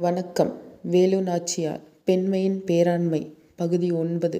வணக்கம் 0.00 0.50
வேலு 0.82 1.18
நாச்சியார் 1.22 1.80
பெண்மையின் 2.04 2.56
பேராண்மை 2.66 3.20
பகுதி 3.56 3.88
ஒன்பது 3.92 4.38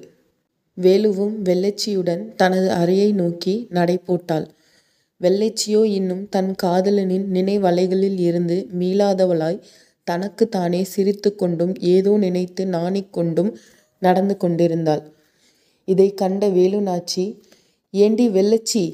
வேலுவும் 0.77 1.35
வெள்ளச்சியுடன் 1.43 2.23
தனது 2.35 2.69
அறையை 2.71 3.09
நோக்கி 3.13 3.53
நடை 3.69 3.95
போட்டாள். 3.97 4.47
வெள்ளைச்சியோ 5.21 5.81
இன்னும் 5.83 6.23
தன் 6.29 6.51
காதலனின் 6.63 7.25
நினைவலைகளில் 7.27 8.19
இருந்து 8.19 8.57
மீளாதவளாய் 8.79 9.61
தனக்கு 10.07 10.47
தானே 10.49 10.83
சிரித்து 10.83 11.31
கொண்டும் 11.35 11.73
ஏதோ 11.93 12.17
நினைத்து 12.17 12.65
நாணிக்கொண்டும் 12.65 13.51
நடந்து 14.01 14.37
கொண்டிருந்தாள். 14.37 15.03
இதை 15.87 16.09
கண்ட 16.13 16.49
வேலு 16.49 16.81
நாச்சி 16.81 17.25
ஏண்டி 17.93 18.29
வெள்ளச்சி 18.29 18.85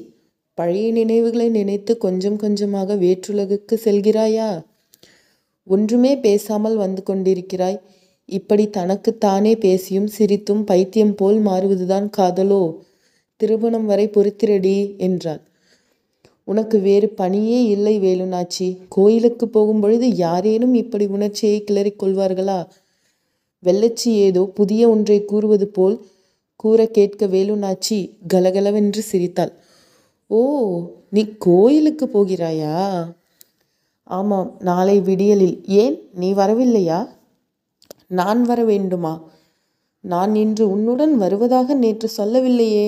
பழைய 0.58 0.88
நினைவுகளை 0.92 1.48
நினைத்து 1.50 1.94
கொஞ்சம் 1.98 2.36
கொஞ்சமாக 2.36 2.94
வேற்றுலகுக்கு 2.96 3.76
செல்கிறாயா? 3.84 4.50
ஒன்றுமே 5.70 6.12
பேசாமல் 6.18 6.76
வந்து 6.76 7.02
கொண்டிருக்கிறாய். 7.06 7.80
இப்படி 8.28 8.64
தனக்குத்தானே 8.70 9.52
பேசியும் 9.56 10.08
சிரித்தும் 10.18 10.62
பைத்தியம் 10.62 11.14
போல் 11.14 11.38
மாறுவதுதான் 11.46 12.06
காதலோ? 12.16 12.62
திருமணம் 13.36 13.86
வரை 13.86 14.06
பொறுத்திரடி 14.08 14.76
என்றாள். 14.98 15.40
உனக்கு 16.44 16.76
வேறு 16.80 17.08
பணியே 17.08 17.58
இல்லை 17.64 17.94
வேலுநாச்சி. 18.00 18.68
கோயிலுக்குப் 18.88 19.52
போகும்பொழுது 19.58 20.06
யாரேனும் 20.16 20.74
இப்படி 20.74 21.06
உணர்ச்சியை 21.06 21.64
கிளறிக் 21.64 22.00
கொள்வார்களா? 22.02 22.60
வெள்ளச்சி 23.62 24.12
ஏதோ 24.26 24.42
புதிய 24.54 24.90
ஒன்றை 24.90 25.24
கூறுவது 25.24 25.68
போல் 25.68 25.96
கூற 26.56 26.86
கேட்க 26.86 27.26
வேலுநாச்சி 27.26 27.98
கலகலவென்று 28.28 29.02
சிரித்தாள். 29.02 29.52
ஓ 30.30 30.40
நீ 31.10 31.22
கோயிலுக்கு 31.38 32.06
போகிறாயா? 32.06 32.76
ஆமாம் 34.10 34.56
நாளை 34.58 35.00
விடியலில். 35.00 35.56
ஏன் 35.66 35.96
நீ 36.14 36.32
வரவில்லையா? 36.32 37.08
நான் 38.06 38.42
வர 38.42 38.64
வேண்டுமா? 38.64 39.12
நான் 40.00 40.34
இன்று 40.34 40.70
உன்னுடன் 40.70 41.16
வருவதாக 41.16 41.74
நேற்று 41.74 42.08
சொல்லவில்லையே. 42.08 42.86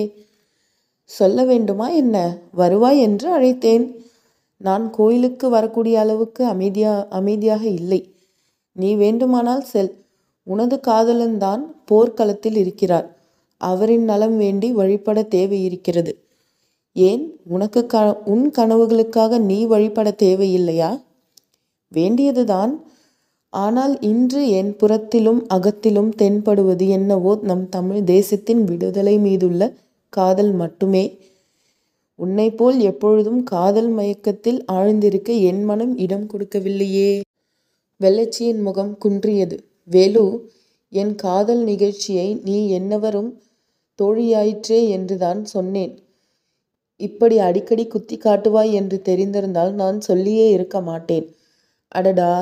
சொல்ல 1.03 1.43
வேண்டுமா 1.43 1.89
என்ன? 1.89 2.37
வருவாய் 2.51 2.99
என்று 2.99 3.27
அழைத்தேன். 3.39 3.85
நான் 4.57 4.89
கோயிலுக்கு 4.89 5.49
வரக்கூடிய 5.49 5.99
அளவுக்கு 5.99 6.45
அமைதியாக 7.09 7.67
இல்லை. 7.67 8.01
நீ 8.71 8.95
வேண்டுமானால் 8.95 9.63
செல். 9.63 10.05
உனது 10.43 10.79
காதலன் 10.79 11.37
தான் 11.37 11.63
போர்க்களத்தில் 11.85 12.55
இருக்கிறார். 12.55 13.07
அவரின் 13.57 14.03
நலம் 14.03 14.37
வேண்டி 14.37 14.75
வழிபடத் 14.75 15.33
தேவையிருக்கிறது. 15.35 16.11
ஏன் 16.93 17.23
உனக்கு 17.43 17.85
க 17.85 18.21
உன் 18.25 18.51
கனவுகளுக்காக 18.57 19.39
நீ 19.39 19.65
வழிபட 19.65 20.15
தேவையில்லையா? 20.23 20.91
வேண்டியதுதான். 21.93 22.73
ஆனால் 23.53 23.93
இன்று 24.01 24.41
என் 24.49 24.71
புறத்திலும் 24.75 25.41
அகத்திலும் 25.47 26.11
தென்படுவது 26.15 26.85
என்னவோ 26.89 27.33
நம் 27.41 27.65
தமிழ் 27.69 28.03
தேசத்தின் 28.03 28.63
விடுதலை 28.63 29.15
மீதுள்ள 29.17 29.61
காதல் 30.13 30.53
மட்டுமே. 30.53 31.05
உன்னைப்போல் 32.19 32.79
எப்பொழுதும் 32.81 33.41
காதல் 33.43 33.89
மயக்கத்தில் 33.89 34.59
ஆழ்ந்திருக்க 34.71 35.29
என் 35.41 35.63
மனம் 35.63 35.93
இடம் 35.97 36.25
கொடுக்கவில்லையே. 36.33 37.11
வெள்ளச்சியின் 38.01 38.61
முகம் 38.61 38.93
குன்றியது. 39.05 39.57
வேலு 39.83 40.25
என் 40.93 41.13
காதல் 41.15 41.63
நிகழ்ச்சியை 41.63 42.27
நீ 42.43 42.57
என்னவரும் 42.79 43.31
தோழியாயிற்றே 43.99 44.79
என்றுதான் 44.89 45.41
சொன்னேன். 45.45 45.93
இப்படி 46.99 47.35
அடிக்கடி 47.39 47.85
குத்தி 47.87 48.15
காட்டுவாய் 48.17 48.71
என்று 48.71 48.97
தெரிந்திருந்தால் 49.05 49.73
நான் 49.73 49.99
சொல்லியே 49.99 50.45
இருக்க 50.49 50.77
மாட்டேன். 50.81 51.25
அடடா 51.93 52.33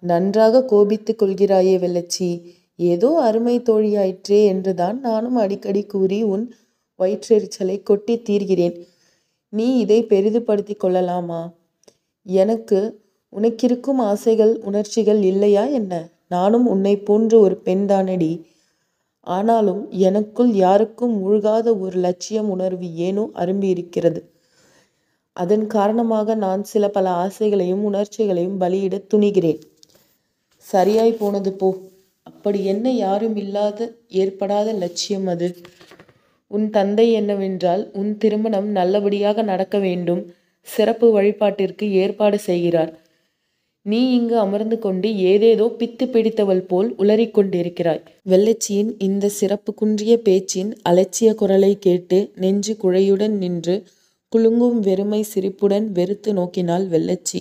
நன்றாக 0.00 0.64
கோபித்துக் 0.64 1.20
கொள்கிறாயே 1.22 1.74
வெள்ளச்சி. 1.84 2.30
ஏதோ 2.78 3.08
அருமை 3.20 3.60
தோழியாயிற்றே 3.60 4.40
என்றுதான் 4.44 5.00
நானும் 5.00 5.36
அடிக்கடி 5.36 5.82
கூறி 5.84 6.22
உன் 6.22 6.44
வயிற்றெரிச்சலை 6.98 7.76
கொட்டித் 7.82 8.24
தீர்கிறேன் 8.30 8.76
நீ 9.52 9.78
இதை 9.78 9.98
பெரிதுபடுத்தி 10.04 10.74
கொள்ளலாமா? 10.74 11.40
எனக்கு 12.26 12.78
உனக்கிருக்கும் 13.32 14.00
ஆசைகள் 14.04 14.52
உணர்ச்சிகள் 14.60 15.22
இல்லையா 15.22 15.64
என்ன? 15.64 15.92
நானும் 16.28 16.66
உன்னை 16.66 16.94
போன்ற 16.98 17.32
ஒரு 17.38 17.56
பெண்தானடி. 17.64 18.32
ஆனாலும் 19.26 19.82
எனக்குள் 20.00 20.52
யாருக்கும் 20.54 21.14
மூழ்காத 21.20 21.66
ஒரு 21.80 21.96
லட்சியம் 21.98 22.48
உணர்வு 22.50 22.86
ஏனோ 22.98 23.24
அரும்பி 23.34 23.68
இருக்கிறது 23.68 24.20
அதன் 25.42 25.66
காரணமாக 25.66 26.34
நான் 26.34 26.62
சில 26.64 26.84
பல 26.88 27.06
ஆசைகளையும் 27.24 27.82
உணர்ச்சிகளையும் 27.82 28.60
பலியிட 28.60 28.96
துணிகிறேன். 29.14 29.60
சரியாய் 30.64 31.12
போனது 31.12 31.52
போ. 31.52 31.68
அப்படி 32.26 32.60
என்ன 32.64 32.86
யாரும் 32.96 33.36
இல்லாத 33.36 33.78
ஏற்படாத 34.14 34.72
லட்சியம் 34.72 35.26
அது? 35.26 35.48
உன் 36.50 36.70
தந்தை 36.70 37.06
என்னவென்றால் 37.12 37.82
உன் 37.92 38.12
திருமணம் 38.16 38.68
நல்லபடியாக 38.70 39.42
நடக்க 39.42 39.78
வேண்டும் 39.78 40.22
சிறப்பு 40.66 41.06
வழிபாட்டிற்கு 41.12 41.86
ஏற்பாடு 42.02 42.38
செய்கிறார். 42.38 42.92
நீ 43.86 44.00
இங்கு 44.10 44.36
அமர்ந்து 44.38 44.76
கொண்டு 44.78 45.08
ஏதேதோ 45.24 45.66
பித்து 45.78 46.04
பிடித்தவள் 46.06 46.62
போல் 46.62 46.88
உளறிக்கொண்டிருக்கிறாய் 46.98 48.02
வெள்ளச்சியின் 48.28 48.90
இந்த 48.98 49.28
சிறப்பு 49.28 49.70
குன்றிய 49.74 50.14
பேச்சின் 50.18 50.70
அலட்சிய 50.88 51.30
குரலைக் 51.34 51.80
கேட்டு 51.80 52.18
நெஞ்சு 52.36 52.74
குழையுடன் 52.82 53.36
நின்று 53.36 53.76
குலுங்கும் 54.32 54.78
வெறுமை 54.78 55.22
சிரிப்புடன் 55.22 55.92
வெறுத்து 55.92 56.32
நோக்கினாள் 56.32 56.84
வெள்ளச்சி. 56.88 57.38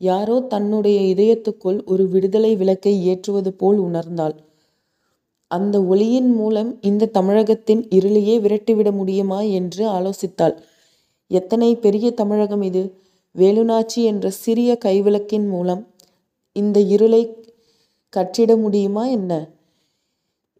யாரோ 0.00 0.40
தன்னுடைய 0.40 1.14
இதயத்துக்குள் 1.14 1.84
ஒரு 1.84 2.08
விடுதலை 2.08 2.56
விளக்கை 2.56 3.06
ஏற்றுவது 3.06 3.52
போல் 3.52 3.78
உணர்ந்தாள். 3.78 4.34
அந்த 5.50 5.82
ஒளியின் 5.82 6.30
மூலம் 6.34 6.70
இந்த 6.80 7.06
தமிழகத்தின் 7.06 7.82
இருளையே 7.88 8.34
விரட்டிவிட 8.40 8.92
முடியுமா 8.92 9.40
என்று 9.40 9.82
ஆலோசித்தாள். 9.88 10.56
எத்தனை 11.30 11.76
பெரிய 11.76 12.10
தமிழகம் 12.10 12.62
இது. 12.62 12.82
வேலுநாச்சி 13.34 14.02
என்ற 14.04 14.30
சிறிய 14.30 14.78
கைவிளக்கின் 14.84 15.46
மூலம் 15.48 15.82
இந்த 16.52 16.80
இருளை 16.80 17.22
கற்றிட 18.12 18.56
முடியுமா 18.56 19.06
என்ன? 19.06 19.32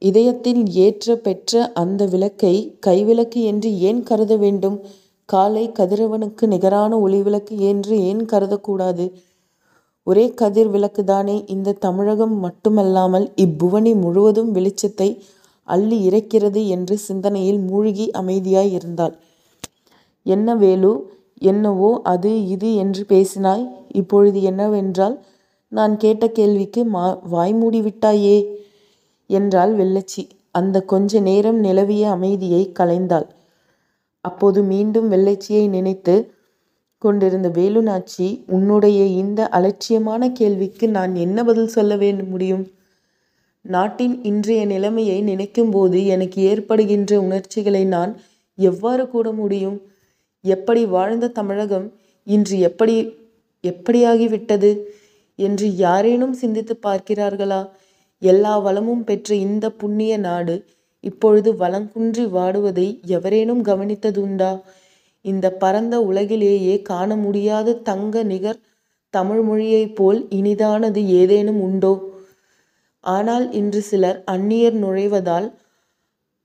இதயத்தில் 0.02 0.62
ஏற்ற 0.76 1.16
பெற்ற 1.16 1.72
அந்த 1.72 2.06
விளக்கை 2.06 2.54
கைவிளக்கு 2.86 3.42
என்று 3.42 3.78
ஏன் 3.80 4.02
கருத 4.02 4.36
வேண்டும்? 4.36 4.78
காலை 5.28 5.62
கதிரவனுக்கு 5.78 6.44
நிகரான 6.46 6.92
ஒளிவிளக்கு 6.96 7.54
என்று 7.70 7.94
ஏன் 8.00 8.20
கருதக்கூடாது? 8.32 9.06
ஒரே 10.06 10.24
கதிர் 10.34 10.70
விளக்குதானே 10.70 11.36
இந்த 11.46 11.72
தமிழகம் 11.72 12.36
மட்டுமல்லாமல் 12.38 13.26
இப்புவனி 13.36 13.92
முழுவதும் 13.94 14.54
வெளிச்சத்தை 14.54 15.08
அள்ளி 15.68 15.96
இறைக்கிறது 16.08 16.60
என்று 16.66 16.96
சிந்தனையில் 16.98 17.58
மூழ்கி 17.58 18.06
அமைதியாய் 18.10 18.70
இருந்தாள். 18.70 19.14
என்ன 20.26 20.54
வேலு. 20.56 20.92
என்னவோ 21.42 21.90
அது 22.02 22.30
இது 22.46 22.68
என்று 22.74 23.02
பேசினாய். 23.08 23.64
இப்பொழுது 23.92 24.42
என்னவென்றால் 24.42 25.16
நான் 25.72 25.96
கேட்ட 25.96 26.24
கேள்விக்கு 26.28 26.82
வாய் 27.34 27.54
மூடிவிட்டாயே? 27.54 28.38
என்றாள் 29.30 29.72
வெள்ளச்சி. 29.76 30.22
அந்த 30.50 30.76
கொஞ்ச 30.82 31.20
நேரம் 31.20 31.58
நிலவிய 31.58 32.04
அமைதியை 32.10 32.62
கலைந்தாள். 32.78 33.26
அப்போது 34.26 34.62
மீண்டும் 34.62 35.12
வெள்ளைச்சியை 35.12 35.68
நினைத்து 35.68 36.14
கொண்டிருந்த 36.98 37.48
வேலுநாச்சி 37.48 38.28
உன்னுடைய 38.46 39.04
இந்த 39.04 39.48
அலட்சியமான 39.48 40.32
கேள்விக்கு 40.32 40.88
நான் 40.88 41.14
என்ன 41.14 41.44
பதில் 41.44 41.68
சொல்ல 41.68 41.96
முடியும்? 42.28 42.64
நாட்டின் 43.62 44.22
இன்றைய 44.22 44.66
நிலைமையை 44.66 45.22
நினைக்கும்போது 45.22 46.06
எனக்கு 46.06 46.42
ஏற்படுகின்ற 46.42 47.20
உணர்ச்சிகளை 47.20 47.84
நான் 47.84 48.12
எவ்வாறு 48.56 49.08
கூட 49.08 49.32
முடியும்? 49.32 49.80
எப்படி 50.42 50.86
வாழ்ந்த 50.86 51.28
தமிழகம் 51.28 51.92
இன்று 52.24 52.58
எப்படி 52.60 53.14
எப்படியாகிவிட்டது 53.62 54.70
என்று 55.36 55.66
யாரேனும் 55.76 56.32
சிந்தித்துப் 56.32 56.86
பார்க்கிறார்களா? 56.86 57.70
எல்லா 58.18 58.58
வளமும் 58.58 59.04
பெற்ற 59.04 59.34
இந்த 59.34 59.70
புண்ணிய 59.70 60.18
நாடு 60.18 60.54
இப்பொழுது 61.04 61.52
வளங்குன்றி 61.54 62.24
வாடுவதை 62.28 62.86
எவரேனும் 63.08 63.62
கவனித்ததுண்டா? 63.64 64.50
இந்த 65.24 65.46
பரந்த 65.52 66.00
உலகிலேயே 66.00 66.82
காண 66.82 67.16
முடியாத 67.16 67.74
தங்க 67.80 68.22
நிகர் 68.22 68.60
தமிழ் 69.14 69.42
மொழியைப் 69.42 69.94
போல் 69.94 70.26
இனிதானது 70.30 71.00
ஏதேனும் 71.20 71.60
உண்டோ? 71.60 71.92
ஆனால் 73.04 73.52
இன்று 73.52 73.80
சிலர் 73.82 74.24
அந்நியர் 74.30 74.76
நுழைவதால் 74.76 75.48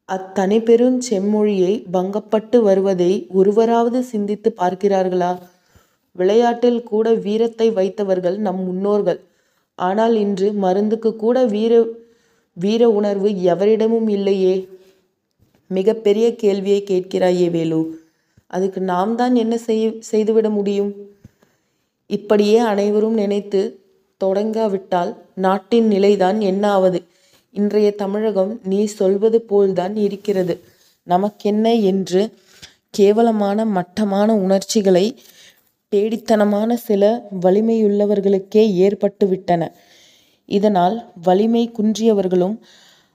அத்தனிப்பெருஞ் 0.10 1.00
செம்மொழியை 1.10 1.74
பங்கப்பட்டு 1.94 2.58
வருவதை 2.62 3.12
ஒருவராவது 3.30 4.04
சிந்தித்துப் 4.04 4.58
பார்க்கிறார்களா? 4.58 5.32
விளையாட்டில் 6.16 6.84
கூட 6.84 7.14
வீரத்தை 7.18 7.68
வைத்தவர்கள் 7.72 8.38
நம் 8.38 8.64
முன்னோர்கள். 8.64 9.20
ஆனால் 9.80 10.16
இன்று 10.16 10.48
மருந்துக்கு 10.54 11.12
கூட 11.16 11.46
வீர 11.46 11.74
வீர 12.54 12.90
உணர்வு 12.90 13.30
எவரிடமும் 13.30 14.08
இல்லையே. 14.08 14.68
மிகப்பெரிய 15.68 16.36
பெரிய 16.36 16.82
கேட்கிறாயே 16.90 17.50
வேலு. 17.50 18.00
அதுக்கு 18.48 18.82
நாம் 18.82 19.16
தான் 19.16 19.36
என்ன 19.36 19.58
செய்துவிட 20.00 20.50
முடியும்? 20.50 20.92
இப்படியே 22.08 22.58
அனைவரும் 22.58 23.14
நினைத்து 23.14 23.80
தொடங்காவிட்டால் 24.24 25.16
நாட்டின் 25.36 25.88
நிலைதான் 25.88 26.40
என்னாவது? 26.40 27.00
இன்றைய 27.52 27.96
தமிழகம் 27.96 28.60
நீ 28.64 28.86
சொல்வது 28.86 29.42
போல்தான் 29.42 29.96
இருக்கிறது. 29.96 30.60
நமக்கென்ன 31.04 31.74
என்று 31.74 32.22
கேவலமான 32.90 33.66
மட்டமான 33.66 34.36
உணர்ச்சிகளை 34.36 35.06
பேடித்தனமான 35.92 36.74
சில 36.74 37.28
வலிமையுள்ளவர்களுக்கே 37.42 38.64
ஏற்பட்டுவிட்டன. 38.84 39.72
இதனால் 40.46 41.12
வலிமை 41.24 41.72
குன்றியவர்களும் 41.78 42.58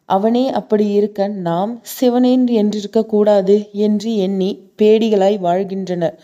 அவனே 0.05 0.51
அப்படி 0.51 0.91
இருக்க 0.91 1.29
நாம் 1.29 1.83
சிவனேன் 2.01 2.47
என்றிருக்க 2.61 3.03
கூடாது 3.03 3.69
என்று 3.73 4.17
எண்ணி 4.17 4.71
பேடிகளாய் 4.79 5.39
வாழ்கின்றனர். 5.39 6.21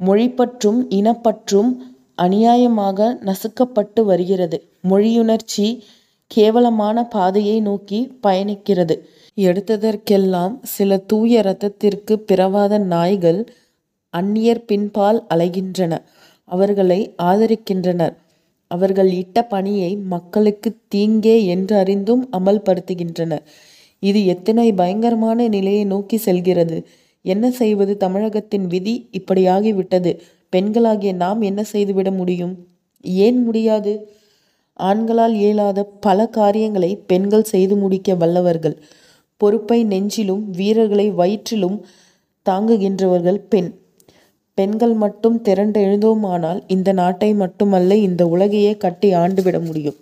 மொழிப்பற்றும் 0.00 0.80
இனப்பற்றும் 0.90 1.76
அநியாயமாக 2.22 3.18
நசுக்கப்பட்டு 3.20 4.04
வருகிறது. 4.04 4.68
மொழியுணர்ச்சி 4.88 5.80
கேவலமான 6.26 7.04
பாதையை 7.04 7.60
நோக்கி 7.60 8.18
பயணிக்கிறது. 8.22 9.00
எடுத்ததற்கெல்லாம் 9.36 10.58
சில 10.62 10.96
தூய 10.96 11.40
ரத்தத்திற்கு 11.40 12.16
பிறவாத 12.16 12.78
நாய்கள் 12.78 13.46
அந்நியர் 14.10 14.64
பின்பால் 14.66 15.24
அலைகின்றன. 15.34 15.98
அவர்களை 16.44 17.14
ஆதரிக்கின்றனர். 17.22 18.14
அவர்கள் 18.66 19.10
இட்ட 19.12 19.44
பணியை 19.44 19.96
மக்களுக்கு 19.96 20.76
தீங்கே 20.94 21.44
என்று 21.44 21.76
அறிந்தும் 21.76 22.28
அமல்படுத்துகின்றனர். 22.32 23.44
இது 23.98 24.26
எத்தனை 24.26 24.72
பயங்கரமான 24.72 25.48
நிலையை 25.48 25.84
நோக்கி 25.84 26.16
செல்கிறது. 26.16 26.86
என்ன 27.22 27.50
செய்வது 27.50 27.96
தமிழகத்தின் 27.96 28.66
விதி 28.66 29.08
இப்படியாகிவிட்டது. 29.12 30.18
பெண்களாகிய 30.56 31.12
நாம் 31.12 31.40
என்ன 31.40 31.62
செய்துவிட 31.62 32.10
முடியும்? 32.10 32.66
ஏன் 33.02 33.42
முடியாது? 33.42 34.08
ஆண்களால் 34.72 35.34
இயலாத 35.34 35.84
பல 35.84 36.26
காரியங்களை 36.26 36.96
பெண்கள் 36.96 37.42
செய்து 37.42 37.76
முடிக்க 37.76 38.14
வல்லவர்கள். 38.14 38.76
பொறுப்பை 39.36 39.84
நெஞ்சிலும் 39.84 40.44
வீரர்களை 40.50 41.10
வயிற்றிலும் 41.10 41.80
தாங்குகின்றவர்கள் 42.46 43.40
பெண். 43.48 43.70
பெண்கள் 44.54 44.92
மட்டும் 44.92 45.40
திரண்டு 45.40 45.80
எழுந்தோமானால் 45.80 46.62
இந்த 46.66 46.92
நாட்டை 46.92 47.34
மட்டுமல்ல 47.34 47.96
இந்த 47.96 48.26
உலகையே 48.26 48.76
கட்டி 48.76 49.14
ஆண்டுவிட 49.14 49.64
முடியும். 49.64 49.94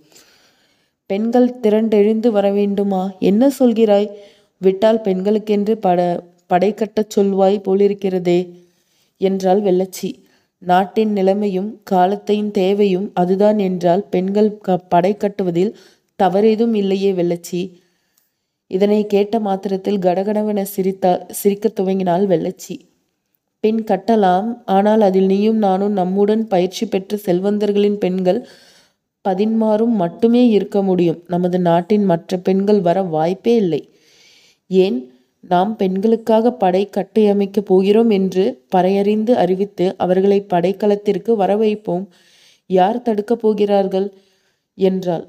பெண்கள் 1.07 1.55
திரண்டெழுந்து 1.63 2.31
வரவேண்டுமா? 2.31 3.19
என்ன 3.19 3.53
சொல்கிறாய்? 3.61 4.11
விட்டால் 4.59 5.01
பெண்களுக்கென்று 5.05 5.73
பட 5.73 6.25
படை 6.47 6.75
கட்டச் 6.75 7.19
சொல்வாய் 7.19 7.63
போலிருக்கிறதே 7.63 8.53
என்றாள் 9.17 9.63
வெள்ளச்சி. 9.63 10.15
நாட்டின் 10.59 11.13
நிலைமையும் 11.13 11.81
காலத்தின் 11.85 12.51
தேவையும் 12.51 13.11
அதுதான் 13.15 13.59
என்றால் 13.59 14.05
பெண்கள் 14.11 14.59
க 14.59 14.77
படை 14.77 15.17
கட்டுவதில் 15.17 15.75
தவறேதும் 16.23 16.75
இல்லையே 16.75 17.13
வெள்ளச்சி. 17.13 17.73
இதனை 18.67 19.07
கேட்ட 19.07 19.41
மாத்திரத்தில் 19.41 19.99
கடகடவென 19.99 20.65
கடகடவெனச் 20.65 21.31
சிரிக்கத் 21.31 21.81
துவங்கினாள் 21.81 22.27
வெள்ளச்சி. 22.27 22.92
பெண் 23.65 23.85
கட்டலாம். 23.89 24.63
ஆனால் 24.65 25.01
அதில் 25.01 25.27
நீயும் 25.27 25.57
நானும் 25.57 25.93
நம்முடன் 25.93 26.49
பயிற்சி 26.49 26.87
பெற்ற 26.87 27.17
செல்வந்தர்களின் 27.17 27.99
பெண்கள் 27.99 28.41
பதின்மாரும் 29.29 29.95
மட்டுமே 29.95 30.49
இருக்க 30.49 30.83
முடியும். 30.83 31.25
நமது 31.27 31.59
நாட்டின் 31.59 32.05
மற்ற 32.05 32.39
பெண்கள் 32.39 32.81
வர 32.81 33.03
வாய்ப்பே 33.03 33.55
இல்லை. 33.57 33.89
ஏன்? 34.67 34.99
நாம் 35.45 35.77
பெண்களுக்காக 35.77 36.53
படை 36.53 36.89
கட்டியமைக்கப் 36.97 37.67
போகிறோம் 37.67 38.11
என்று 38.11 38.65
பறையறிந்து 38.77 39.31
அறிவித்து 39.31 39.95
அவர்களை 39.97 40.47
படைக்களத்திற்கு 40.55 41.33
வரவைப்போம். 41.39 42.05
யார் 42.67 43.03
தடுக்கப் 43.03 43.41
போகிறார்கள்? 43.41 44.09
என்றாள். 44.79 45.25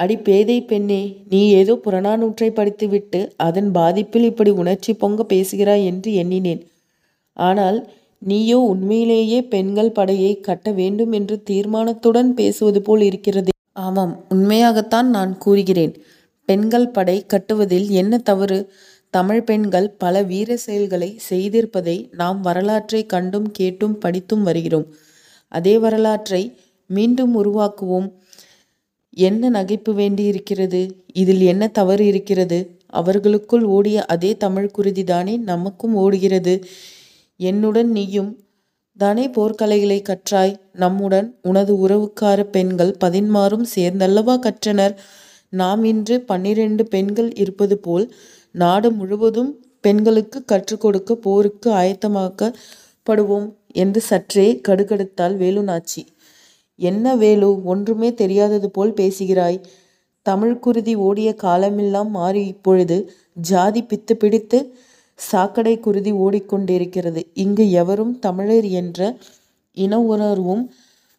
அடி 0.00 0.16
பேதை 0.16 0.62
பெண்ணே. 0.62 1.02
நீ 1.28 1.50
ஏதோ 1.50 1.80
புறநானூற்றை 1.84 2.50
படித்துவிட்டு 2.50 3.32
அதன் 3.36 3.70
பாதிப்பில் 3.72 4.24
இப்படி 4.24 4.50
உணர்ச்சி 4.50 4.94
பொங்க 4.94 5.24
பேசுகிறாய் 5.24 5.84
என்று 5.84 6.14
எண்ணினேன். 6.14 6.62
ஆனால் 7.36 7.78
நீயோ 8.22 8.58
உண்மையிலேயே 8.64 9.42
பெண்கள் 9.44 9.92
படையை 9.92 10.40
கட்ட 10.40 10.70
வேண்டும் 10.72 11.12
என்று 11.12 11.42
தீர்மானத்துடன் 11.42 12.34
பேசுவது 12.34 12.82
போல் 12.82 13.00
இருக்கிறது 13.00 13.50
ஆமாம் 13.72 14.24
உண்மையாகத்தான் 14.28 15.08
நான் 15.08 15.38
கூறுகிறேன். 15.38 15.94
பெண்கள் 16.48 16.88
படை 16.88 17.24
கட்டுவதில் 17.26 17.88
என்ன 17.92 18.18
தவறு? 18.18 18.58
தமிழ் 19.10 19.42
பெண்கள் 19.42 19.90
பல 19.98 20.22
வீர 20.22 20.56
செயல்களை 20.56 21.18
செய்திருப்பதை 21.30 22.08
நாம் 22.12 22.40
வரலாற்றை 22.40 23.06
கண்டும் 23.06 23.50
கேட்டும் 23.50 23.98
படித்தும் 23.98 24.42
வருகிறோம். 24.42 24.86
அதே 25.52 25.78
வரலாற்றை 25.78 26.42
மீண்டும் 26.90 27.34
உருவாக்குவோம். 27.36 28.08
என்ன 29.16 29.50
நகைப்பு 29.50 29.92
வேண்டியிருக்கிறது? 29.92 30.80
இதில் 31.12 31.40
என்ன 31.42 31.68
தவறு 31.68 32.06
இருக்கிறது? 32.06 32.58
அவர்களுக்குள் 32.86 33.64
ஓடிய 33.64 34.04
அதே 34.04 34.36
தமிழ்க் 34.36 34.74
குருதிதானே 34.78 35.38
நமக்கும் 35.44 35.94
ஓடுகிறது. 35.94 36.54
என்னுடன் 37.40 37.90
நீயும் 37.90 38.30
தானே 38.96 39.28
போர்க்கலைகளை 39.28 39.98
கற்றாய். 40.02 40.54
நம்முடன் 40.72 41.38
உனது 41.42 41.88
உறவுக்காரப் 41.88 42.50
பெண்கள் 42.50 42.96
பதின்மாரும் 43.00 43.64
சேர்ந்தல்லவா 43.74 44.38
கற்றனர். 44.38 44.94
நாம் 45.52 45.84
இன்று 45.84 46.20
பன்னிரண்டு 46.20 46.86
பெண்கள் 46.86 47.34
இருப்பது 47.34 47.78
போல் 47.78 48.06
நாடு 48.52 48.92
முழுவதும் 48.92 49.50
பெண்களுக்கு 49.80 50.44
கற்றுக் 50.44 50.80
கொடுக்க 50.80 51.14
போருக்கு 51.14 51.70
ஆயத்தமாக்கப்படுவோம் 51.70 53.48
என்று 53.72 54.00
சற்றே 54.00 54.60
கடுகடுத்தாள் 54.68 55.36
வேலுநாச்சி. 55.42 56.02
என்ன 56.78 57.16
வேலு. 57.16 57.64
ஒன்றுமே 57.64 58.14
தெரியாதது 58.14 58.70
போல் 58.70 58.92
பேசுகிறாய். 58.92 59.60
தமிழ்க் 60.22 60.62
குருதி 60.62 60.94
ஓடிய 60.94 61.34
காலமெல்லாம் 61.34 62.10
மாறி 62.10 62.46
இப்பொழுது 62.46 62.96
ஜாதி 63.34 63.82
பித்து 63.82 64.14
பிடித்து 64.14 64.58
சாக்கடை 65.16 65.80
குருதி 65.80 66.12
ஓடிக்கொண்டிருக்கிறது. 66.12 67.22
இங்கு 67.34 67.70
எவரும் 67.70 68.18
தமிழர் 68.18 68.64
என்ற 68.64 69.16
இன 69.72 70.00
உணர்வும் 70.00 70.72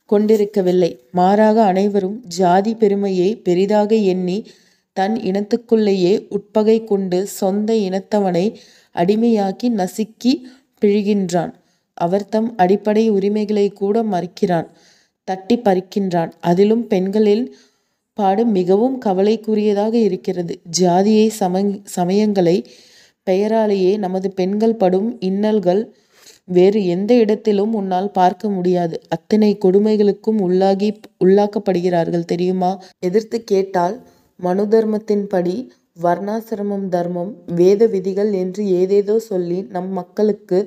கொண்டிருக்கவில்லை. 0.05 0.99
மாறாக 1.11 1.63
அனைவரும் 1.63 2.23
ஜாதி 2.25 2.75
பெருமையை 2.75 3.35
பெரிதாக 3.35 3.95
எண்ணி 3.95 4.47
தன் 4.93 5.15
இனத்துக்குள்ளேயே 5.15 6.25
உட்பகை 6.29 6.83
கொண்டு 6.83 7.27
சொந்த 7.27 7.73
இனத்தவனை 7.73 8.55
அடிமையாக்கி 8.95 9.69
நசுக்கி 9.69 10.33
பிழிகின்றான். 10.81 11.53
அவர் 11.93 12.29
தம் 12.29 12.53
அடிப்படை 12.57 13.09
உரிமைகளை 13.09 13.69
கூட 13.69 14.03
மறுக்கிறான். 14.03 14.67
தட்டி 15.23 15.57
பறிக்கின்றான். 15.57 16.31
அதிலும் 16.39 16.87
பெண்களின் 16.87 17.55
பாடு 18.13 18.45
மிகவும் 18.45 19.01
கவலைக்குரியதாக 19.05 19.93
இருக்கிறது. 19.93 20.59
ஜாதிய 20.79 21.29
சமயங்களை 21.95 22.65
பெயராலேயே 23.29 23.97
நமது 23.97 24.31
பெண்கள் 24.31 24.75
படும் 24.75 25.17
இன்னல்கள் 25.21 25.81
வேறு 26.45 26.85
எந்த 26.85 27.13
இடத்திலும் 27.13 27.73
உன்னால் 27.73 28.11
பார்க்க 28.11 28.49
முடியாது. 28.49 29.01
அத்தனை 29.07 29.57
கொடுமைகளுக்கும் 29.65 30.39
உள்ளாகி 30.41 30.89
உள்ளாக்கப்படுகிறார்கள் 31.25 32.25
தெரியுமா? 32.25 32.71
எதிர்த்துக் 32.99 33.47
கேட்டால் 33.47 33.95
மனு 34.39 34.65
தர்மத்தின்படி 34.65 35.55
வர்ணாசிரமம் 36.01 36.87
தர்மம் 36.87 37.31
வேத 37.55 37.85
விதிகள் 37.85 38.33
என்று 38.33 38.67
ஏதேதோ 38.67 39.19
சொல்லி 39.19 39.61
நம் 39.69 39.89
மக்களுக்கு 39.91 40.59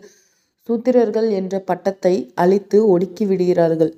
சூத்திரர்கள் 0.69 1.31
என்ற 1.31 1.55
பட்டத்தை 1.61 2.15
அளித்து 2.35 2.99
ஒடுக்கிவிடுகிறார்கள். 2.99 3.93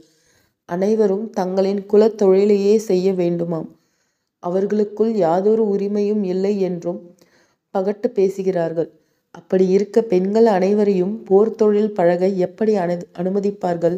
அனைவரும் 0.68 1.30
தங்களின் 1.30 1.86
குலத்தொழிலையே 1.92 2.76
செய்ய 2.76 3.12
வேண்டுமாம். 3.12 3.68
அவர்களுக்குள் 4.42 5.12
யாதொரு 5.14 5.64
உரிமையும் 5.68 6.22
இல்லை 6.24 6.60
என்றும் 6.60 7.00
பகட்டு 7.74 8.08
பேசுகிறார்கள். 8.18 8.90
அப்படி 9.34 9.68
இருக்க 9.68 9.98
பெண்கள் 10.02 10.46
அனைவரையும் 10.46 11.14
போர் 11.24 11.54
தொழில் 11.54 11.94
பழக 11.94 12.28
எப்படி 12.46 12.72
அனுமதிப்பார்கள்? 13.20 13.96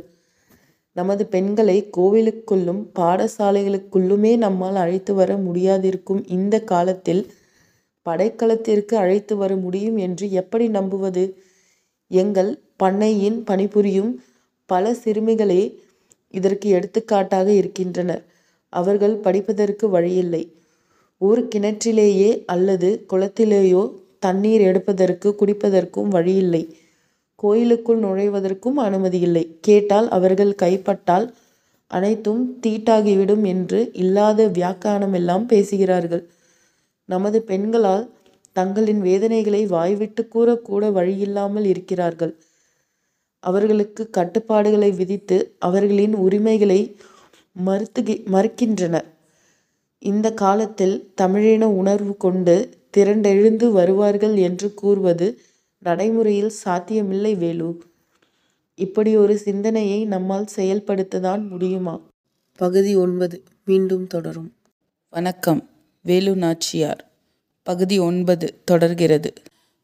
நமது 0.96 1.26
பெண்களை 1.26 1.76
கோவிலுக்குள்ளும் 1.96 2.82
பாடசாலைகளுக்குள்ளுமே 2.98 4.32
நம்மால் 4.36 4.76
அழைத்து 4.76 5.12
வர 5.14 5.30
முடியாதிருக்கும் 5.36 6.22
இந்த 6.28 6.60
காலத்தில் 6.72 7.22
படைக்களத்திற்கு 8.06 8.94
அழைத்து 8.94 9.34
வர 9.36 9.52
முடியும் 9.56 9.96
என்று 9.96 10.26
எப்படி 10.32 10.68
நம்புவது? 10.68 11.24
எங்கள் 12.10 12.50
பண்ணையின் 12.82 13.38
பணிபுரியும் 13.44 14.12
பல 14.70 14.92
சிறுமிகளே 15.04 15.62
இதற்கு 16.34 16.68
எடுத்துக்காட்டாக 16.68 17.48
இருக்கின்றனர். 17.52 18.22
அவர்கள் 18.72 19.16
படிப்பதற்கு 19.16 19.88
வழியில்லை. 19.88 20.42
ஒரு 21.26 21.42
கிணற்றிலேயோ 21.54 22.30
அல்லது 22.46 22.88
குளத்திலேயோ 23.12 23.82
தண்ணீர் 24.18 24.60
எடுப்பதற்கு 24.60 25.28
குடிப்பதற்கும் 25.40 26.08
வழியில்லை. 26.08 26.62
கோயிலுக்குள் 27.38 28.00
நுழைவதற்கும் 28.00 28.78
அனுமதியில்லை. 28.86 29.44
கேட்டால் 29.60 30.08
அவர்கள் 30.08 30.52
கைப்பட்டால் 30.62 31.26
அனைத்தும் 31.90 32.42
தீட்டாகிவிடும் 32.64 33.44
என்று 33.44 33.80
இல்லாத 33.94 34.46
வியாக்கியானமெல்லாம் 34.48 35.46
பேசுகிறார்கள். 35.46 36.24
நமது 37.08 37.42
பெண்களால் 37.42 38.04
தங்களின் 38.56 39.00
வேதனைகளை 39.00 39.66
வாய்விட்டு 39.66 40.22
கூறக்கூட 40.34 40.84
வழியில்லாமல் 40.98 41.64
இருக்கிறார்கள். 41.64 42.34
அவர்களுக்கு 43.42 44.02
கட்டுப்பாடுகளை 44.10 44.90
விதித்து 44.92 45.36
அவர்களின் 45.58 46.14
உரிமைகளை 46.16 46.80
மறுத்து 47.56 48.02
மறுக்கின்றனர். 48.34 49.08
இந்த 50.04 50.32
காலத்தில் 50.32 51.12
தமிழின 51.14 51.68
உணர்வு 51.68 52.16
கொண்டு 52.16 52.54
திரண்டெழுந்து 52.96 53.70
வருவார்கள் 53.70 54.36
என்று 54.36 54.74
கூறுவது 54.74 55.40
நடைமுறையில் 55.78 56.48
சாத்தியமில்லை 56.48 57.34
வேலு. 57.34 57.82
இப்படி 58.74 59.16
ஒரு 59.16 59.38
சிந்தனையை 59.38 60.04
நம்மால் 60.04 60.46
செயல்படுத்ததான் 60.56 61.48
முடியுமா? 61.48 62.00
பகுதி 62.56 62.96
ஒன்பது 62.96 63.42
மீண்டும் 63.64 64.06
தொடரும். 64.06 64.52
வணக்கம் 65.10 65.68
வேலு 66.02 66.36
நாச்சியார் 66.36 67.10
பகுதி 67.62 67.98
ஒன்பது 67.98 68.60
தொடர்கிறது. 68.64 69.32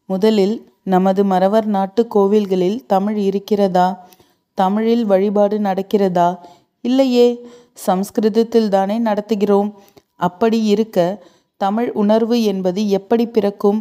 முதலில் 0.07 0.73
நமது 0.85 1.25
மறவர் 1.25 1.67
நாட்டு 1.67 2.07
கோவில்களில் 2.15 2.81
தமிழ் 2.87 3.17
இருக்கிறதா? 3.17 4.09
தமிழில் 4.55 5.05
வழிபாடு 5.05 5.59
நடக்கிறதா? 5.59 6.37
இல்லையே 6.81 7.47
சம்ஸ்கிருதத்தில் 7.75 8.69
தானே 8.69 9.01
நடத்துகிறோம். 9.01 9.73
அப்படி 10.21 10.59
இருக்க 10.65 10.99
தமிழ் 11.61 11.91
உணர்வு 11.93 12.37
என்பது 12.43 12.81
எப்படி 12.99 13.25
பிறக்கும்? 13.27 13.81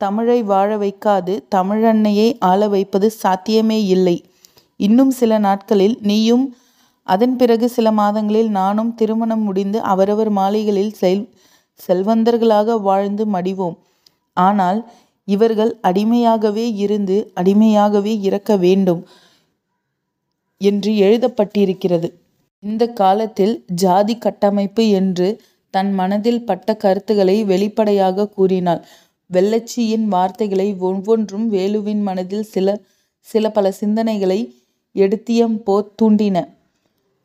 தமிழை 0.00 0.38
வாழ 0.42 0.70
வைக்காது 0.76 1.32
தமிழன்னையை 1.54 2.28
ஆள 2.50 2.60
வைப்பது 2.68 3.08
சாத்தியமே 3.22 3.78
இல்லை. 3.86 4.16
இன்னும் 4.80 5.12
சில 5.20 5.32
நாட்களில் 5.38 5.96
நீயும் 6.02 6.44
அதன் 7.06 7.34
பிறகு 7.36 7.66
சில 7.68 7.88
மாதங்களில் 7.92 8.50
நானும் 8.50 8.92
திருமணம் 8.94 9.42
முடிந்து 9.42 9.78
அவரவர் 9.82 10.30
மாளிகைகளில் 10.30 10.96
செல்வந்தர்களாக 11.80 12.76
வாழ்ந்து 12.80 13.24
மடிவோம். 13.26 13.76
ஆனால் 14.36 14.80
இவர்கள் 15.28 15.72
அடிமையாகவே 15.82 16.66
இருந்து 16.76 17.16
அடிமையாகவே 17.40 18.12
இறக்க 18.20 18.52
வேண்டும் 18.56 19.02
என்று 20.60 20.90
எழுதப்பட்டிருக்கிறது. 21.06 22.08
இந்த 22.62 22.84
காலத்தில் 23.00 23.54
ஜாதி 23.82 24.14
கட்டமைப்பு 24.18 24.84
என்று 25.00 25.28
தன் 25.70 25.92
மனதில் 25.92 26.44
பட்ட 26.44 26.76
கருத்துக்களை 26.76 27.44
வெளிப்படையாகக் 27.44 28.34
கூறினாள். 28.34 28.84
வெள்ளச்சியின் 29.32 30.04
வார்த்தைகளை 30.04 30.74
ஒவ்வொன்றும் 30.74 31.52
வேலுவின் 31.52 32.00
மனதில் 32.00 32.42
சில 32.42 32.80
சில 33.20 33.50
பல 33.50 33.74
சிந்தனைகளை 33.80 34.54
எடுத்தியம்போற் 34.94 35.86
தூண்டின. 36.02 36.48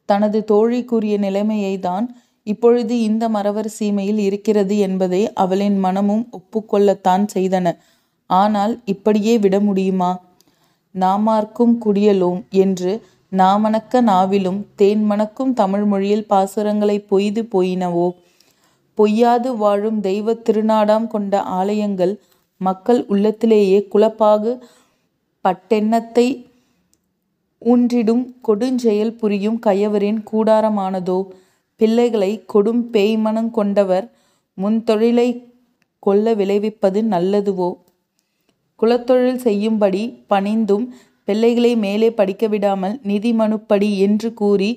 தனது 0.05 0.43
தோழி 0.43 0.85
கூறிய 0.85 1.17
நிலைமைதான் 1.17 2.15
இப்பொழுது 2.43 3.01
இந்த 3.01 3.29
மரவர் 3.29 3.69
சீமையில் 3.79 4.17
இருக்கிறது 4.17 4.77
என்பதை 4.77 5.33
அவளின் 5.33 5.79
மனமும் 5.79 6.29
ஒப்புக்கொள்ளத்தான் 6.31 7.27
செய்தன. 7.33 7.77
ஆனால் 8.25 8.81
இப்படியே 8.85 9.37
விட 9.37 9.59
முடியுமா? 9.59 10.21
நாமார்க்கும் 10.91 11.81
குடியலோம் 11.85 12.49
என்று 12.49 13.05
நாமணக்க 13.31 14.01
நாவிலும் 14.01 14.65
தேன் 14.75 15.03
மணக்கும் 15.03 15.53
தமிழ் 15.53 15.83
மொழியில் 15.83 16.25
பாசுரங்களை 16.29 17.07
பொய்து 17.07 17.47
போயினவோ? 17.51 18.11
பொய்யாது 18.97 19.55
வாழும் 19.55 19.99
தெய்வ 19.99 20.33
திருநாடாம் 20.33 21.07
கொண்ட 21.07 21.41
ஆலயங்கள் 21.41 22.19
மக்கள் 22.57 23.05
உள்ளத்திலேயே 23.05 23.87
குழப்பாகு 23.87 24.51
பட்டெண்ணத்தை 25.45 26.27
ஊன்றிடும் 27.61 28.23
கொடுஞ்செயல் 28.47 29.17
புரியும் 29.17 29.59
கயவரின் 29.65 30.23
கூடாரமானதோ? 30.31 31.27
பிள்ளைகளை 31.75 32.43
கொடும் 32.53 32.83
பேய்மனம் 32.91 33.51
கொண்டவர் 33.51 34.11
முன் 34.57 34.83
கொல்ல 34.83 35.41
கொள்ள 35.99 36.33
விளைவிப்பது 36.33 37.01
நல்லதுவோ? 37.03 37.69
குலத்தொழில் 38.79 39.35
செய்யும்படி 39.35 40.23
பணிந்தும் 40.29 40.85
பிள்ளைகளை 41.23 41.75
மேலே 41.75 42.09
படிக்கவிடாமல் 42.09 42.99
நிதி 43.03 43.31
மனுப்படி 43.31 43.97
என்று 43.97 44.33
கூறி 44.33 44.69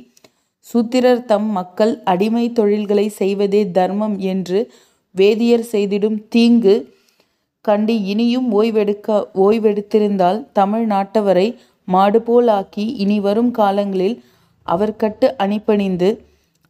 சூத்திரர் 0.73 1.25
தம் 1.25 1.51
மக்கள் 1.51 2.03
அடிமைத் 2.07 2.53
தொழில்களை 2.53 3.09
செய்வதே 3.09 3.71
தர்மம் 3.71 4.19
என்று 4.19 4.73
வேதியர் 5.11 5.67
செய்திடும் 5.73 6.29
தீங்கு 6.29 6.95
கண்டு 7.61 8.03
இனியும் 8.03 8.63
ஓய்வெடுக்க 8.63 9.25
ஓய்வெடுத்திருந்தால் 9.35 10.47
தமிழ் 10.53 10.91
நாட்டவரை 10.91 11.55
மாடுபோலாக்கி 11.93 12.51
ஆக்கி 12.51 12.87
இனிவரும் 12.87 13.51
காலங்களில் 13.51 14.23
அவர்கட்டு 14.67 15.25
அணிபணிந்து 15.37 16.25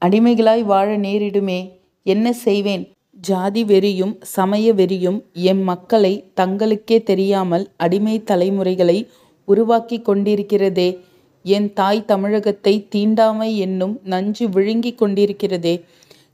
அடிமைகளாய் 0.04 0.62
வாழ 0.62 0.98
நேரிடுமே. 0.98 1.70
என்ன 2.02 2.32
செய்வேன்? 2.32 2.90
ஜாதி 3.20 3.64
வெறியும் 3.64 4.16
சமய 4.20 4.72
வெறியும் 4.72 5.22
எம் 5.32 5.62
மக்களை 5.62 6.24
தங்களுக்கே 6.36 7.02
தெரியாமல் 7.02 7.68
அடிமை 7.76 8.22
தலைமுறைகளை 8.22 9.08
உருவாக்கி 9.44 10.02
கொண்டிருக்கிறதே. 10.06 10.98
என் 11.46 11.68
தாய் 11.72 12.00
தமிழகத்தை 12.04 12.74
தீண்டாமை 12.88 13.50
என்னும் 13.56 13.94
நஞ்சு 14.04 14.44
விழுங்கிக் 14.48 15.00
கொண்டிருக்கிறதே. 15.00 15.74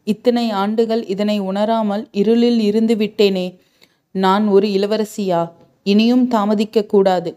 இத்தனை 0.06 0.46
ஆண்டுகள் 0.50 1.02
இதனை 1.04 1.36
உணராமல் 1.40 2.04
இருளில் 2.12 2.60
இருந்து 2.60 2.94
விட்டேனே 2.96 3.46
நான் 4.14 4.44
ஒரு 4.48 4.66
இளவரசியா? 4.68 5.40
இனியும் 5.86 6.24
தாமதிக்க 6.28 6.86
கூடாது. 6.86 7.30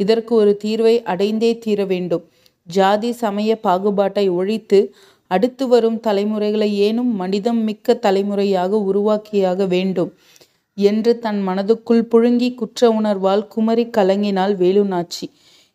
இதற்கு 0.00 0.32
ஒரு 0.34 0.52
தீர்வை 0.64 0.94
அடைந்தே 1.02 1.52
தீர 1.58 1.84
வேண்டும் 1.84 2.24
ஜாதி 2.68 3.10
சமய 3.12 3.50
பாகுபாட்டை 3.64 4.26
ஒழித்து 4.30 4.80
அடுத்து 5.30 5.64
வரும் 5.68 5.98
தலைமுறைகளை 6.00 6.68
ஏனும் 6.80 7.12
மனிதம் 7.14 7.60
மிக்க 7.64 7.94
தலைமுறையாக 7.94 8.72
உருவாக்கியாக 8.90 9.66
வேண்டும் 9.66 10.10
என்று 10.78 11.12
தன் 11.18 11.40
மனதுக்குள் 11.48 12.02
புழுங்கி 12.12 12.48
குற்ற 12.54 12.90
உணர்வால் 12.90 13.44
குமரி 13.48 13.84
கலங்கினாள் 13.96 14.54
வேலுநாச்சி 14.56 15.26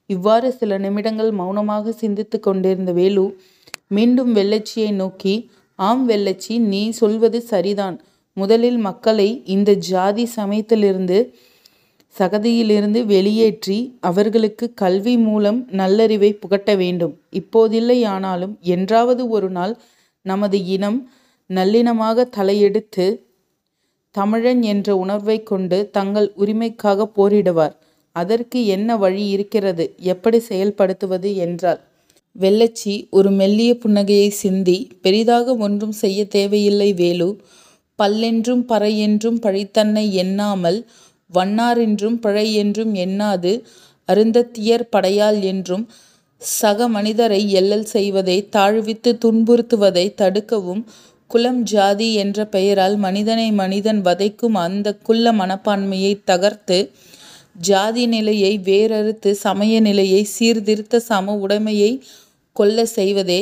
இவ்வாறு 0.10 0.50
சில 0.52 0.78
நிமிடங்கள் 0.78 1.32
மௌனமாக 1.32 1.94
சிந்தித்துக் 2.02 2.46
கொண்டிருந்த 2.48 2.92
வேலு 2.92 3.26
மீண்டும் 3.88 4.32
வெள்ளச்சியை 4.36 4.92
நோக்கி 4.94 5.36
ஆம் 5.80 6.04
வெள்ளச்சி 6.10 6.54
நீ 6.72 6.82
சொல்வது 7.00 7.40
சரிதான். 7.52 7.98
முதலில் 8.38 8.80
மக்களை 8.88 9.28
இந்த 9.46 9.72
ஜாதி 9.90 10.26
சமயத்திலிருந்து 10.38 11.18
சகதியிலிருந்து 12.16 13.00
வெளியேற்றி 13.06 13.78
அவர்களுக்கு 14.02 14.66
கல்வி 14.74 15.16
மூலம் 15.18 15.60
நல்லறிவை 15.72 16.32
புகட்ட 16.34 16.70
வேண்டும். 16.76 17.14
இப்போதில்லையானாலும் 17.34 18.56
என்றாவது 18.76 19.24
ஒரு 19.28 19.50
நாள் 19.50 19.74
நமது 20.26 20.60
இனம் 20.76 21.00
நல்லினமாக 21.50 22.28
தலையெடுத்து 22.38 23.08
தமிழன் 24.16 24.62
என்ற 24.64 24.90
உணர்வைக் 24.98 25.48
கொண்டு 25.50 25.78
தங்கள் 25.92 26.28
உரிமைக்காகப் 26.38 27.14
போரிடுவார் 27.18 27.76
அதற்கு 28.16 28.60
என்ன 28.66 28.90
வழி 28.98 29.24
இருக்கிறது? 29.28 29.86
எப்படி 30.04 30.40
செயல்படுத்துவது? 30.50 31.30
என்றாள். 31.36 31.80
வெள்ளச்சி 32.36 32.94
ஒரு 33.10 33.30
மெல்லிய 33.32 33.72
புன்னகையை 33.84 34.30
சிந்தி 34.36 34.78
பெரிதாக 35.02 35.56
ஒன்றும் 35.58 35.96
செய்ய 36.02 36.20
தேவையில்லை 36.28 36.90
வேலு. 36.94 37.30
பல்லென்றும் 38.00 38.64
பறையென்றும் 38.70 39.40
பழித்தன்னை 39.42 40.06
எண்ணாமல் 40.14 40.80
வண்ணாரென்றும் 41.34 42.18
பிழை 42.20 42.48
என்றும் 42.54 42.94
எண்ணாது 42.96 43.52
அருந்தத்தியர் 44.10 44.86
படையால் 44.96 45.40
என்றும் 45.44 45.86
சக 46.42 46.88
மனிதரை 46.88 47.40
எள்ளல் 47.52 47.86
செய்வதை 47.86 48.38
தாழ்வித்து 48.56 49.12
துன்புறுத்துவதை 49.24 50.06
தடுக்கவும் 50.22 50.84
குலம் 51.32 51.62
ஜாதி 51.64 52.10
என்ற 52.14 52.40
பெயரால் 52.46 52.96
மனிதனை 52.96 53.48
மனிதன் 53.52 54.02
வதைக்கும் 54.02 54.58
அந்த 54.58 54.88
குள்ள 54.98 55.32
மனப்பான்மையை 55.32 56.14
தகர்த்து 56.26 56.78
ஜாதி 57.56 58.04
நிலையை 58.06 58.54
வேறறுத்து 58.64 59.32
சமய 59.32 59.74
நிலையை 59.80 60.22
சீர்திருத்த 60.36 61.00
சம 61.00 61.36
உடைமையை 61.36 61.92
கொல்ல 62.56 62.86
செய்வதே 62.86 63.42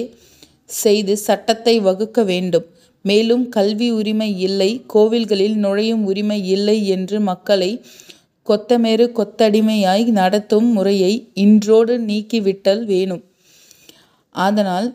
செய்து 0.76 1.14
சட்டத்தை 1.18 1.76
வகுக்க 1.80 2.20
வேண்டும். 2.24 2.66
மேலும் 3.06 3.46
கல்வி 3.50 3.88
உரிமை 3.92 4.30
இல்லை 4.40 4.72
கோவில்களில் 4.94 5.56
நுழையும் 5.56 6.04
உரிமை 6.06 6.40
இல்லை 6.48 6.78
என்று 6.88 7.18
மக்களை 7.20 7.72
கொத்தமேறு 8.48 9.06
கொத்தடிமையாய் 9.12 10.06
நடத்தும் 10.12 10.70
முறையை 10.72 11.14
இன்றோடு 11.34 11.94
நீக்கிவிட்டல் 12.00 12.84
வேணும். 12.86 13.24
அதனால் 14.36 14.88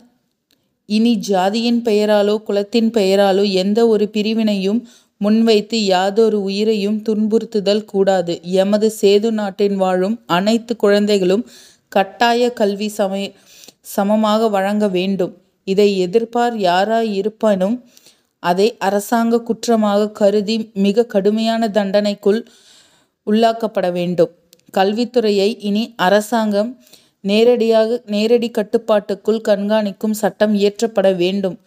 இனி 0.89 1.13
ஜாதியின் 1.29 1.81
பெயராலோ 1.85 2.35
குலத்தின் 2.43 2.89
பெயராலோ 2.91 3.43
எந்த 3.53 3.79
ஒரு 3.87 4.05
பிரிவினையும் 4.13 4.79
முன்வைத்து 5.23 5.85
யாதொரு 5.85 6.41
உயிரையும் 6.43 7.03
துன்புறுத்துதல் 7.09 7.85
கூடாது. 7.85 8.39
எமது 8.43 8.93
சேது 9.01 9.31
நாட்டில் 9.31 9.75
வாழும் 9.75 10.21
அனைத்து 10.25 10.75
குழந்தைகளும் 10.75 11.49
கட்டாய 11.89 12.51
கல்வி 12.53 12.91
சமமாக 13.81 14.49
வழங்க 14.49 14.87
வேண்டும். 14.87 15.37
இதை 15.63 16.07
எதிர்ப்பார் 16.07 16.55
யாராயிருப்பினும் 16.57 17.81
அதை 18.39 18.77
அரசாங்க 18.77 19.41
குற்றமாக 19.41 20.11
கருதி 20.11 20.71
மிகக் 20.73 21.09
கடுமையான 21.09 21.69
தண்டனைக்கு 21.69 22.43
உள்ளாக்கப்பட 23.31 23.91
வேண்டும். 23.91 24.29
கல்வித்துறையை 24.77 25.55
இனி 25.59 25.93
அரசாங்கம் 25.97 26.79
நேரடி 27.21 28.51
கட்டுப்பாட்டுக்குள் 28.51 29.41
கண்காணிக்கும் 29.47 30.11
சட்டம் 30.11 30.55
இயற்றப்பட 30.55 31.15
வேண்டும். 31.15 31.57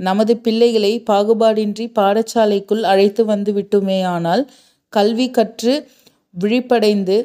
நமது 0.00 0.34
பிள்ளைகளை 0.36 0.92
பாகுபாடின்றி 1.10 1.86
பாடசாலைக்குள் 1.98 2.82
அழைத்து 2.82 3.22
வந்து 3.24 3.52
விட்டோமேயானால் 3.52 4.42
கல்வி 4.92 5.30
கற்று 5.30 5.74
விழிப்படைந்து 6.34 7.16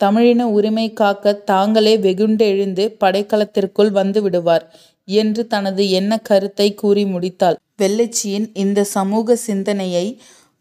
தமிழின 0.00 0.42
உரிமை 0.48 0.86
காக்க 0.92 1.32
தாங்களே 1.44 1.94
வெகுண்டெழுந்து 1.96 2.84
படைக்களத்திற்குள் 3.00 3.90
வந்து 3.90 4.20
விடுவார் 4.22 4.64
என்று 5.08 5.42
தனது 5.46 5.82
எண்ண 5.90 6.12
கருத்தை 6.22 6.68
கூறி 6.74 7.04
முடித்தாள். 7.04 7.58
வெள்ளச்சியின் 7.78 8.46
இந்த 8.54 8.80
சமூக 8.94 9.36
சிந்தனையை 9.46 10.06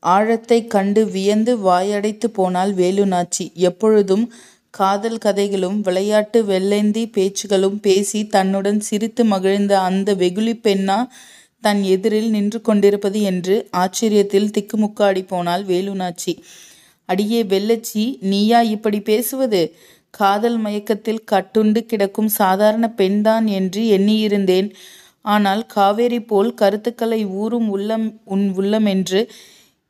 ஆழத்தை 0.04 0.60
கண்டு 0.68 1.02
வியந்து 1.06 1.54
வாயடைத்து 1.60 2.28
போனாள் 2.34 2.72
வேலுநாச்சி. 2.74 3.46
எப்பொழுதும் 3.62 4.26
காதல் 4.74 5.18
கதைகளும் 5.18 5.80
விளையாட்டு 5.82 6.40
வெள்ளேந்தி 6.44 7.04
பேச்சுகளும் 7.18 7.78
பேசி 7.80 8.20
தன்னுடன் 8.28 8.80
சிரித்து 8.80 9.24
மகிழ்ந்த 9.26 9.74
அந்த 9.80 10.10
வெகுளி 10.14 10.54
பெண்ணா 10.64 10.98
தன் 11.64 11.84
எதிரில் 11.84 12.30
நின்று 12.30 12.62
கொண்டிருப்பது 12.62 13.22
என்று 13.22 13.70
ஆச்சரியத்தில் 13.78 14.52
திக்குமுக்காடி 14.56 15.28
போனாள் 15.28 15.64
வேலுநாச்சி. 15.66 16.34
அடியே 17.06 17.44
வெள்ளச்சி 17.44 18.18
நீயா 18.22 18.62
இப்படி 18.62 19.02
பேசுவது? 19.02 19.76
காதல் 20.10 20.58
மயக்கத்தில் 20.58 21.24
கட்டுண்டு 21.32 21.86
கிடக்கும் 21.86 22.28
சாதாரண 22.28 22.90
பெண்தான் 22.90 23.48
என்று 23.48 23.82
எண்ணியிருந்தேன். 23.98 24.70
ஆனால் 25.22 25.66
காவேரி 25.66 26.22
போல் 26.22 26.54
கருத்துக்களை 26.54 27.26
ஊறும் 27.26 27.70
உள்ளம் 27.70 28.20
உன் 28.26 28.54
உள்ளமென்று 28.58 29.30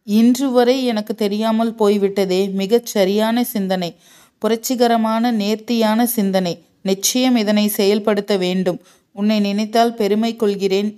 இன்று 0.04 0.52
வரை 0.52 0.86
எனக்கு 0.86 1.16
தெரியாமல் 1.16 1.74
போய்விட்டதே. 1.74 2.48
மிகச் 2.48 2.86
சரியான 2.86 3.44
சிந்தனை 3.44 3.96
புரட்சிகரமான 4.40 5.32
நேர்த்தியான 5.32 6.06
சிந்தனை. 6.08 6.54
நிச்சயம் 6.82 7.36
இதனை 7.36 7.68
செயல்படுத்த 7.68 8.38
வேண்டும். 8.38 8.80
உன்னை 9.12 9.40
நினைத்தால் 9.40 9.94
பெருமை 9.94 10.36
கொள்கிறேன். 10.36 10.92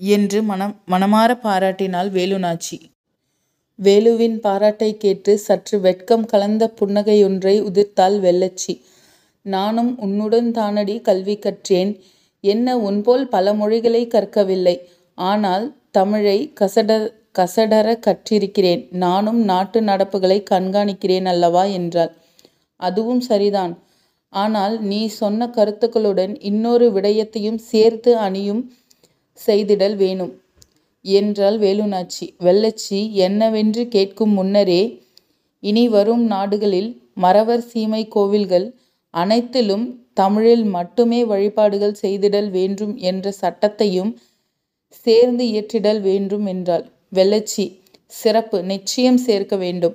என்று 0.00 0.42
மனம் 0.42 0.74
மனமாற 0.90 1.30
பாராட்டினாள் 1.42 2.10
வேலுநாச்சி. 2.10 2.78
வேலுவின் 3.78 4.36
பாராட்டை 4.40 4.96
கேட்டு 4.96 5.38
சற்று 5.38 5.80
வெட்கம் 5.80 6.24
கலந்த 6.26 6.72
புன்னகையொன்றை 6.80 7.54
உதிர்த்தாள் 7.60 8.16
வெள்ளச்சி. 8.20 8.74
நானும் 9.46 9.92
உன்னுடன் 9.98 10.50
தானடி 10.50 11.00
கல்வி 11.00 11.36
கற்றேன். 11.36 11.92
என்ன 12.44 12.76
உன்போல் 12.78 13.24
பல 13.28 13.54
மொழிகளை 13.54 14.02
கற்கவில்லை. 14.06 14.76
ஆனால் 15.18 15.66
தமிழை 15.90 16.38
கசட 16.60 16.90
கசடர 17.38 17.88
கற்றிருக்கிறேன். 18.06 18.82
நானும் 18.96 19.40
நாட்டு 19.44 19.80
நடப்புகளை 19.80 20.38
கண்காணிக்கிறேன் 20.50 21.24
அல்லவா 21.24 21.64
என்றாள். 21.78 22.12
அதுவும் 22.80 23.20
சரிதான். 23.20 23.74
ஆனால் 24.32 24.74
நீ 24.80 25.06
சொன்ன 25.06 25.46
கருத்துக்களுடன் 25.46 26.32
இன்னொரு 26.40 26.86
விடயத்தையும் 26.92 27.60
சேர்த்து 27.70 28.10
அணியும் 28.16 28.62
செய்திடல் 29.46 29.96
வேணும். 29.96 30.32
என்றாள் 31.04 31.58
வேலுநாச்சி. 31.58 32.26
வெள்ளச்சி 32.40 33.00
என்னவென்று 33.18 33.88
கேட்கும் 33.88 34.32
முன்னரே 34.32 34.82
இனி 35.62 35.88
வரும் 35.88 36.24
நாடுகளில் 36.24 36.90
மறவர் 37.14 37.64
சீமை 37.72 38.08
கோவில்கள் 38.08 38.66
அனைத்திலும் 39.14 39.84
தமிழில் 40.14 40.64
மட்டுமே 40.68 41.24
வழிபாடுகள் 41.24 41.98
செய்திடல் 42.02 42.50
வேண்டும் 42.50 42.96
என்ற 43.02 43.32
சட்டத்தையும் 43.40 44.12
சேர்ந்து 45.04 45.44
இயற்றிடல் 45.44 46.00
வேண்டும் 46.00 46.46
என்றாள். 46.46 46.84
வெள்ளச்சி 47.14 47.64
சிறப்பு 48.12 48.58
நிச்சயம் 48.62 49.16
சேர்க்க 49.18 49.56
வேண்டும். 49.56 49.94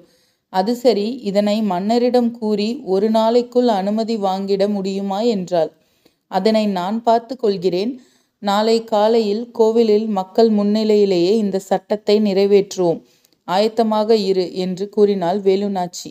அது 0.53 0.75
சரி 0.75 1.07
இதனை 1.29 1.61
மன்னரிடம் 1.63 2.31
கூறி 2.31 2.69
ஒரு 2.85 3.09
நாளைக்குள் 3.09 3.69
அனுமதி 3.73 4.17
வாங்கிட 4.17 4.67
முடியுமா? 4.67 5.19
என்றாள். 5.35 5.71
அதனை 6.31 6.63
நான் 6.69 6.97
பார்த்து 7.03 7.33
கொள்கிறேன். 7.37 7.91
நாளை 8.41 8.83
காலையில் 8.83 9.51
கோவிலில் 9.51 10.07
மக்கள் 10.07 10.49
முன்னிலையிலேயே 10.49 11.31
இந்த 11.35 11.59
சட்டத்தை 11.59 12.19
நிறைவேற்றுவோம். 12.19 12.99
ஆயத்தமாக 13.47 14.09
இரு 14.09 14.55
என்று 14.55 14.89
கூறினாள் 14.89 15.39
வேலுநாச்சி. 15.39 16.09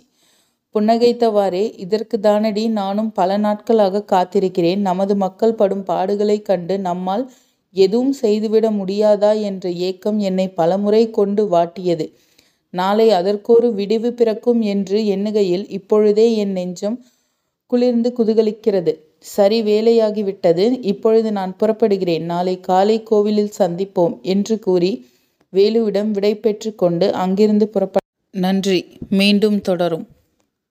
புன்னகைத்தவாறே 0.75 1.79
இதற்கு 1.79 2.19
தானடி 2.23 2.69
நானும் 2.71 3.13
பல 3.13 3.37
நாட்களாக 3.37 4.05
காத்திருக்கிறேன். 4.13 4.77
நமது 4.77 5.17
மக்கள் 5.17 5.55
படும் 5.55 5.85
பாடுகளைக் 5.87 6.45
கண்டு 6.45 6.79
நம்மால் 6.79 7.25
எதுவும் 7.77 8.13
செய்துவிட 8.13 8.71
முடியாதா? 8.71 9.41
என்ற 9.41 9.71
ஏக்கம் 9.71 10.19
என்னை 10.19 10.49
பலமுறை 10.49 11.11
கொண்டு 11.11 11.49
வாட்டியது. 11.49 12.07
நாளை 12.75 13.11
அதற்கொரு 13.11 13.73
விடிவு 13.73 14.13
பிறக்கும் 14.13 14.61
என்று 14.63 14.99
எண்ணுகையில் 15.17 15.67
இப்பொழுதே 15.69 16.37
என் 16.37 16.53
நெஞ்சம் 16.53 16.97
குளிர்ந்து 17.67 18.13
குதூகலிக்கிறது. 18.19 18.93
சரி 19.35 19.59
வேலையாகிவிட்டது. 19.63 20.65
இப்பொழுது 20.83 21.29
நான் 21.33 21.55
புறப்படுகிறேன். 21.61 22.25
நாளை 22.33 22.55
காலை 22.61 22.97
கோவிலில் 23.03 23.57
சந்திப்போம் 23.59 24.15
என்று 24.33 24.57
கூறி 24.59 24.93
வேலுவிடம் 25.53 26.11
விடை 26.11 26.33
பெற்று 26.37 26.71
கொண்டு 26.75 27.07
அங்கிருந்து 27.25 27.67
புறப்பட 27.69 28.05
நன்றி. 28.35 28.81
மீண்டும் 29.11 29.59
தொடரும். 29.61 30.07